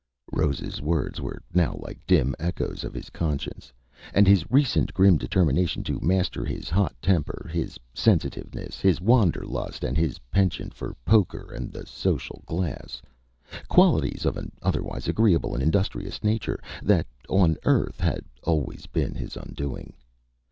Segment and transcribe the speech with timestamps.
[0.31, 3.71] Rose's words were now like dim echoes of his conscience,
[4.15, 9.83] and of his recent grim determination to master his hot temper, his sensitiveness, his wanderlust,
[9.83, 12.99] and his penchant for poker and the social glass
[13.67, 19.37] qualities of an otherwise agreeable and industrious nature, that, on Earth, had always been his
[19.37, 19.93] undoing.